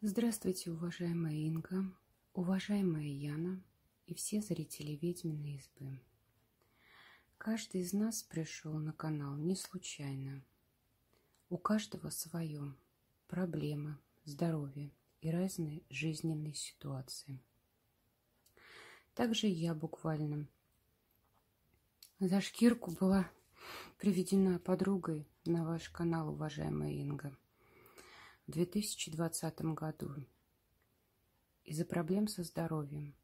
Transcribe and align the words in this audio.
Здравствуйте, 0.00 0.70
уважаемая 0.70 1.34
Инга, 1.34 1.84
уважаемая 2.32 3.02
Яна 3.02 3.60
и 4.06 4.14
все 4.14 4.40
зрители 4.40 4.92
ведьминой 4.92 5.56
избы. 5.56 5.98
Каждый 7.36 7.80
из 7.80 7.92
нас 7.92 8.22
пришел 8.22 8.74
на 8.74 8.92
канал 8.92 9.36
не 9.36 9.56
случайно. 9.56 10.40
У 11.50 11.58
каждого 11.58 12.10
свое 12.10 12.76
проблемы, 13.26 13.98
здоровье 14.24 14.92
и 15.20 15.32
разные 15.32 15.82
жизненные 15.90 16.54
ситуации. 16.54 17.40
Также 19.16 19.48
я 19.48 19.74
буквально 19.74 20.46
за 22.20 22.40
шкирку 22.40 22.92
была 22.92 23.28
приведена 23.98 24.60
подругой 24.60 25.26
на 25.44 25.64
ваш 25.64 25.88
канал, 25.88 26.28
уважаемая 26.28 26.92
Инга– 26.92 27.36
2020 28.48 29.60
году 29.74 30.24
из-за 31.64 31.84
проблем 31.84 32.28
со 32.28 32.42
здоровьем. 32.42 33.14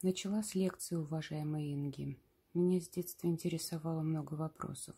Начала 0.00 0.44
с 0.44 0.54
лекции 0.54 0.94
уважаемой 0.94 1.74
Инги. 1.74 2.20
Меня 2.54 2.80
с 2.80 2.88
детства 2.88 3.26
интересовало 3.26 4.02
много 4.02 4.34
вопросов. 4.34 4.94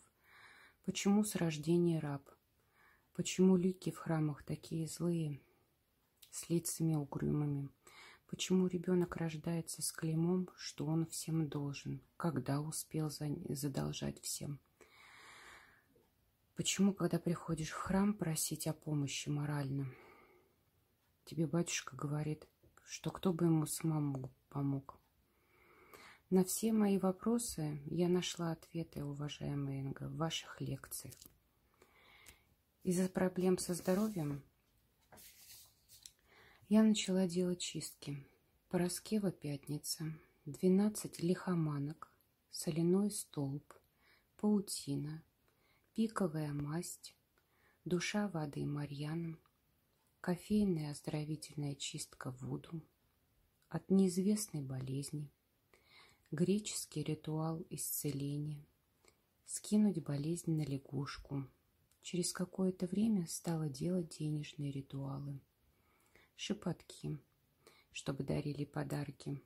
Почему 0.85 1.23
с 1.23 1.33
рождения 1.33 1.97
раб? 1.99 2.29
Почему 3.15 3.57
лики 3.57 3.89
в 3.89 3.97
храмах 3.97 4.43
такие 4.43 4.87
злые, 4.87 5.41
с 6.29 6.51
лицами 6.51 6.93
угрюмыми? 6.93 7.71
Почему 8.27 8.67
ребенок 8.67 9.15
рождается 9.15 9.81
с 9.81 9.91
клеймом, 9.91 10.49
что 10.55 10.85
он 10.85 11.07
всем 11.07 11.49
должен? 11.49 11.99
Когда 12.17 12.61
успел 12.61 13.09
задолжать 13.09 14.21
всем? 14.21 14.59
Почему, 16.55 16.93
когда 16.93 17.17
приходишь 17.17 17.71
в 17.71 17.77
храм 17.77 18.13
просить 18.13 18.67
о 18.67 18.73
помощи 18.73 19.27
морально, 19.27 19.91
тебе 21.25 21.47
батюшка 21.47 21.95
говорит, 21.95 22.47
что 22.83 23.09
кто 23.09 23.33
бы 23.33 23.45
ему 23.45 23.65
самому 23.65 24.31
помог? 24.49 24.99
На 26.29 26.43
все 26.43 26.71
мои 26.71 26.99
вопросы 26.99 27.81
я 27.85 28.07
нашла 28.07 28.51
ответы, 28.51 29.03
уважаемая 29.03 29.79
Инга, 29.79 30.03
в 30.03 30.17
ваших 30.17 30.61
лекциях. 30.61 31.15
Из-за 32.83 33.09
проблем 33.09 33.57
со 33.57 33.73
здоровьем 33.73 34.43
я 36.69 36.83
начала 36.83 37.27
делать 37.27 37.61
чистки. 37.61 38.23
Пороскева 38.69 39.31
пятница, 39.31 40.05
12 40.45 41.19
лихоманок, 41.23 42.11
соляной 42.51 43.09
столб, 43.09 43.73
паутина– 44.37 45.23
пиковая 45.93 46.51
масть, 46.53 47.15
душа 47.85 48.27
воды 48.27 48.65
Марьяна, 48.65 49.37
кофейная 50.21 50.89
оздоровительная 50.89 51.75
чистка 51.75 52.31
Вуду, 52.31 52.81
от 53.69 53.91
неизвестной 53.91 54.63
болезни, 54.63 55.29
греческий 56.31 57.03
ритуал 57.03 57.63
исцеления, 57.69 58.65
скинуть 59.45 60.03
болезнь 60.03 60.57
на 60.57 60.63
лягушку. 60.63 61.47
Через 62.01 62.33
какое-то 62.33 62.87
время 62.87 63.27
стала 63.27 63.69
делать 63.69 64.17
денежные 64.17 64.71
ритуалы, 64.71 65.39
шепотки, 66.35 67.19
чтобы 67.91 68.23
дарили 68.23 68.65
подарки. 68.65 69.39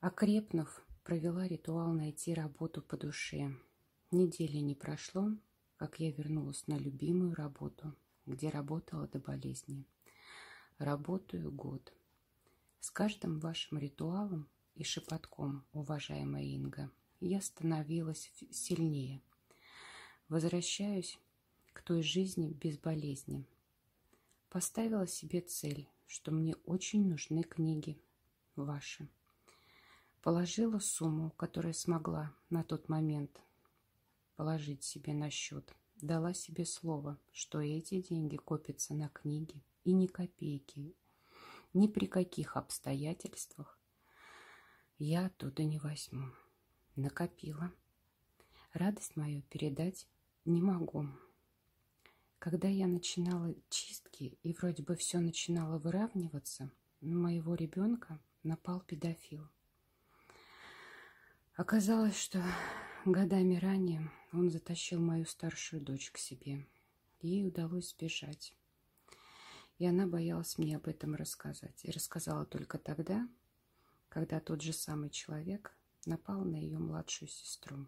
Окрепнув, 0.00 0.82
провела 1.04 1.48
ритуал 1.48 1.90
найти 1.94 2.34
работу 2.34 2.82
по 2.82 2.98
душе– 2.98 3.56
Недели 4.12 4.56
не 4.56 4.74
прошло, 4.74 5.30
как 5.76 6.00
я 6.00 6.10
вернулась 6.10 6.66
на 6.66 6.76
любимую 6.76 7.32
работу, 7.36 7.94
где 8.26 8.48
работала 8.48 9.06
до 9.06 9.20
болезни. 9.20 9.84
Работаю 10.78 11.52
год. 11.52 11.92
С 12.80 12.90
каждым 12.90 13.38
вашим 13.38 13.78
ритуалом 13.78 14.48
и 14.74 14.82
шепотком, 14.82 15.64
уважаемая 15.72 16.42
Инга, 16.42 16.90
я 17.20 17.40
становилась 17.40 18.32
сильнее. 18.50 19.22
Возвращаюсь 20.28 21.16
к 21.72 21.80
той 21.80 22.02
жизни 22.02 22.52
без 22.52 22.78
болезни. 22.78 23.46
Поставила 24.48 25.06
себе 25.06 25.40
цель, 25.40 25.88
что 26.08 26.32
мне 26.32 26.56
очень 26.64 27.08
нужны 27.08 27.44
книги 27.44 27.96
ваши. 28.56 29.08
Положила 30.20 30.80
сумму, 30.80 31.30
которую 31.36 31.74
смогла 31.74 32.34
на 32.48 32.64
тот 32.64 32.88
момент– 32.88 33.40
положить 34.40 34.82
себе 34.82 35.12
на 35.12 35.28
счет. 35.28 35.70
Дала 35.96 36.32
себе 36.32 36.64
слово, 36.64 37.18
что 37.30 37.60
эти 37.60 38.00
деньги 38.00 38.36
копятся 38.36 38.94
на 38.94 39.10
книги 39.10 39.62
и 39.84 39.92
ни 39.92 40.06
копейки, 40.06 40.94
ни 41.74 41.88
при 41.88 42.06
каких 42.06 42.56
обстоятельствах 42.56 43.78
я 44.96 45.26
оттуда 45.26 45.62
не 45.64 45.78
возьму. 45.78 46.24
Накопила. 46.96 47.70
Радость 48.72 49.14
мою 49.14 49.42
передать 49.42 50.08
не 50.46 50.62
могу. 50.62 51.06
Когда 52.38 52.66
я 52.66 52.86
начинала 52.86 53.54
чистки 53.68 54.38
и 54.42 54.54
вроде 54.54 54.82
бы 54.82 54.96
все 54.96 55.18
начинало 55.18 55.78
выравниваться, 55.78 56.70
на 57.02 57.14
моего 57.14 57.54
ребенка 57.54 58.18
напал 58.42 58.80
педофил. 58.80 59.46
Оказалось, 61.56 62.18
что 62.18 62.42
годами 63.04 63.56
ранее 63.56 64.10
он 64.32 64.50
затащил 64.50 65.00
мою 65.00 65.26
старшую 65.26 65.82
дочь 65.82 66.10
к 66.10 66.18
себе. 66.18 66.66
Ей 67.20 67.46
удалось 67.46 67.90
сбежать. 67.90 68.54
И 69.78 69.86
она 69.86 70.06
боялась 70.06 70.58
мне 70.58 70.76
об 70.76 70.88
этом 70.88 71.14
рассказать. 71.14 71.84
И 71.84 71.90
рассказала 71.90 72.44
только 72.44 72.78
тогда, 72.78 73.28
когда 74.08 74.40
тот 74.40 74.62
же 74.62 74.72
самый 74.72 75.10
человек 75.10 75.76
напал 76.06 76.44
на 76.44 76.56
ее 76.56 76.78
младшую 76.78 77.28
сестру. 77.28 77.86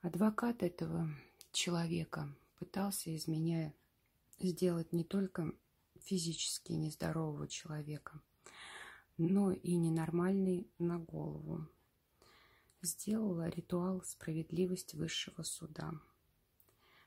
Адвокат 0.00 0.62
этого 0.62 1.08
человека 1.52 2.34
пытался 2.58 3.10
из 3.10 3.28
меня 3.28 3.72
сделать 4.38 4.92
не 4.92 5.04
только 5.04 5.52
физически 6.00 6.72
нездорового 6.72 7.46
человека, 7.48 8.20
но 9.16 9.52
и 9.52 9.76
ненормальный 9.76 10.68
на 10.78 10.98
голову, 10.98 11.68
сделала 12.82 13.48
ритуал 13.48 14.02
справедливость 14.02 14.94
высшего 14.94 15.42
суда. 15.42 15.92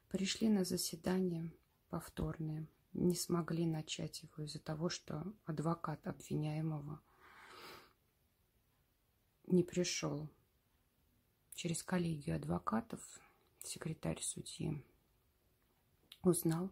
Пришли 0.09 0.49
на 0.49 0.63
заседание 0.63 1.51
повторное, 1.89 2.67
не 2.93 3.15
смогли 3.15 3.65
начать 3.65 4.23
его 4.23 4.43
из-за 4.45 4.59
того, 4.59 4.89
что 4.89 5.23
адвокат 5.45 6.07
обвиняемого 6.07 7.01
не 9.47 9.63
пришел. 9.63 10.29
Через 11.53 11.83
коллегию 11.83 12.35
адвокатов 12.35 13.01
секретарь 13.63 14.21
судьи 14.21 14.83
узнал, 16.21 16.71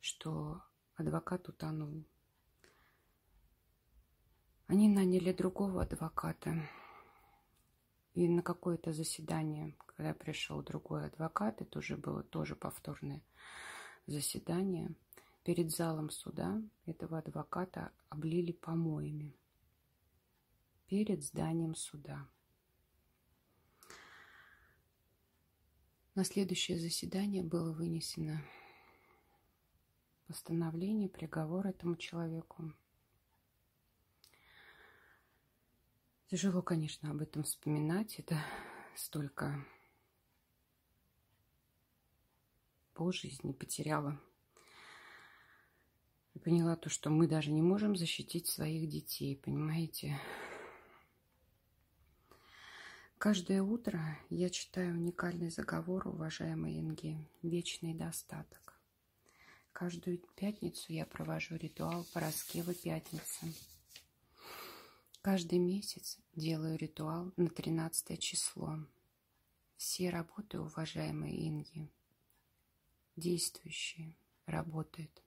что 0.00 0.62
адвокат 0.94 1.48
утонул. 1.48 2.04
Они 4.66 4.88
наняли 4.88 5.32
другого 5.32 5.82
адвоката, 5.82 6.68
и 8.14 8.28
на 8.28 8.42
какое-то 8.42 8.92
заседание, 8.92 9.76
когда 9.86 10.14
пришел 10.14 10.62
другой 10.62 11.06
адвокат, 11.06 11.60
это 11.60 11.80
уже 11.80 11.96
было 11.96 12.22
тоже 12.22 12.54
повторное 12.54 13.22
заседание, 14.06 14.94
перед 15.42 15.70
залом 15.72 16.10
суда 16.10 16.62
этого 16.86 17.18
адвоката 17.18 17.92
облили 18.08 18.52
помоями. 18.52 19.34
Перед 20.86 21.24
зданием 21.24 21.74
суда. 21.74 22.28
На 26.14 26.22
следующее 26.22 26.78
заседание 26.78 27.42
было 27.42 27.72
вынесено 27.72 28.40
постановление, 30.28 31.08
приговор 31.08 31.66
этому 31.66 31.96
человеку 31.96 32.72
Тяжело, 36.28 36.62
конечно, 36.62 37.10
об 37.10 37.20
этом 37.20 37.42
вспоминать. 37.42 38.18
Это 38.18 38.38
столько 38.96 39.64
по 42.94 43.12
жизни 43.12 43.52
потеряла. 43.52 44.18
И 46.32 46.38
поняла 46.38 46.76
то, 46.76 46.88
что 46.88 47.10
мы 47.10 47.28
даже 47.28 47.50
не 47.50 47.62
можем 47.62 47.94
защитить 47.94 48.46
своих 48.46 48.88
детей, 48.88 49.36
понимаете? 49.36 50.18
Каждое 53.18 53.62
утро 53.62 54.00
я 54.30 54.50
читаю 54.50 54.94
уникальный 54.94 55.50
заговор, 55.50 56.08
уважаемой 56.08 56.78
Инги, 56.80 57.18
«Вечный 57.42 57.94
достаток». 57.94 58.74
Каждую 59.72 60.18
пятницу 60.36 60.92
я 60.92 61.04
провожу 61.04 61.56
ритуал 61.56 62.06
Пороскевы 62.12 62.74
пятницы. 62.74 63.52
Каждый 65.24 65.58
месяц 65.58 66.18
делаю 66.34 66.76
ритуал 66.76 67.32
на 67.38 67.48
13 67.48 68.20
число. 68.20 68.78
Все 69.78 70.10
работы, 70.10 70.60
уважаемые 70.60 71.48
Инги, 71.48 71.90
действующие, 73.16 74.18
работают. 74.44 75.22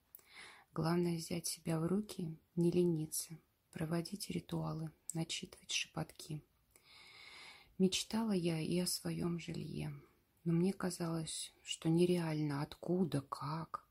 Главное 0.71 1.17
взять 1.17 1.47
себя 1.47 1.79
в 1.79 1.88
руки, 1.88 2.38
не 2.55 2.69
лениться, 2.69 3.39
проводить 3.71 4.29
ритуалы, 4.29 4.91
начитывать 5.15 5.71
шепотки. 5.71 6.43
Мечтала 7.79 8.33
я 8.33 8.61
и 8.61 8.77
о 8.77 8.85
своем 8.85 9.39
жилье, 9.39 9.91
но 10.43 10.53
мне 10.53 10.73
казалось, 10.73 11.51
что 11.63 11.89
нереально, 11.89 12.61
откуда, 12.61 13.21
как. 13.21 13.83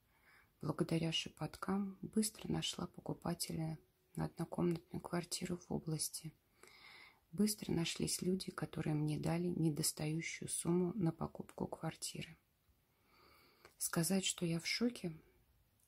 Благодаря 0.63 1.11
шепоткам 1.11 1.99
быстро 2.01 2.47
нашла 2.47 2.87
покупателя 2.87 3.77
на 4.17 4.27
однокомнатную 4.27 5.01
квартиру 5.01 5.59
в 5.59 5.73
области. 5.73 6.33
Быстро 7.33 7.73
нашлись 7.73 8.23
люди, 8.23 8.51
которые 8.51 8.95
мне 8.95 9.19
дали 9.19 9.49
недостающую 9.49 10.49
сумму 10.49 10.93
на 10.95 11.13
покупку 11.13 11.67
квартиры. 11.67 12.37
Сказать, 13.79 14.25
что 14.25 14.47
я 14.47 14.59
в 14.59 14.67
шоке, 14.67 15.13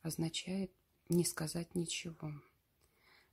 означает 0.02 0.70
не 1.08 1.24
сказать 1.24 1.74
ничего. 1.74 2.32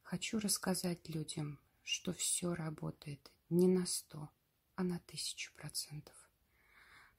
Хочу 0.02 0.40
рассказать 0.40 1.10
людям, 1.10 1.60
что 1.84 2.14
все 2.14 2.54
работает 2.54 3.32
не 3.50 3.68
на 3.68 3.86
сто, 3.86 4.30
а 4.76 4.84
на 4.84 5.00
тысячу 5.00 5.54
процентов. 5.56 6.16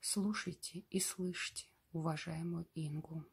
Слушайте 0.01 0.83
и 0.89 0.99
слышьте 0.99 1.67
уважаемую 1.91 2.67
Ингу. 2.75 3.25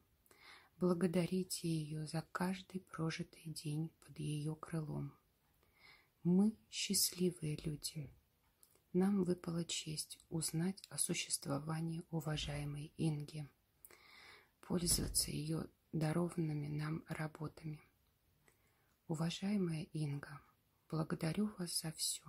Благодарите 0.77 1.69
ее 1.69 2.05
за 2.05 2.21
каждый 2.33 2.81
прожитый 2.81 3.45
день 3.45 3.89
под 4.05 4.19
ее 4.19 4.55
крылом. 4.55 5.13
Мы 6.23 6.57
счастливые 6.69 7.55
люди. 7.63 8.13
Нам 8.91 9.23
выпала 9.23 9.63
честь 9.63 10.19
узнать 10.29 10.83
о 10.89 10.97
существовании 10.97 12.03
уважаемой 12.11 12.91
Инги, 12.97 13.49
пользоваться 14.59 15.31
ее 15.31 15.65
дарованными 15.93 16.67
нам 16.67 17.05
работами. 17.07 17.79
Уважаемая 19.07 19.83
Инга, 19.93 20.41
благодарю 20.89 21.51
вас 21.57 21.79
за 21.79 21.93
все. 21.93 22.25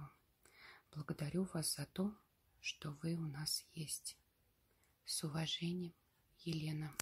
Благодарю 0.93 1.49
вас 1.53 1.75
за 1.75 1.87
то, 1.87 2.15
что 2.61 2.93
вы 3.03 3.15
у 3.17 3.27
нас 3.27 3.65
есть. 3.75 4.17
С 5.05 5.25
уважением, 5.25 5.95
Елена. 6.45 6.95